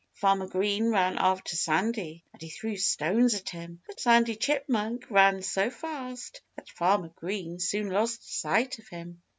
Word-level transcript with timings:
Farmer 0.15 0.47
Green 0.47 0.89
ran 0.89 1.15
after 1.19 1.55
Sandy. 1.55 2.23
And 2.33 2.41
he 2.41 2.49
threw 2.49 2.75
stones 2.75 3.35
at 3.35 3.49
him. 3.51 3.83
But 3.85 3.99
Sandy 3.99 4.35
Chipmunk 4.35 5.05
ran 5.11 5.43
so 5.43 5.69
fast 5.69 6.41
that 6.55 6.69
Farmer 6.69 7.09
Green 7.15 7.59
soon 7.59 7.87
lost 7.87 8.39
sight 8.41 8.79
of 8.79 8.87
him. 8.87 9.21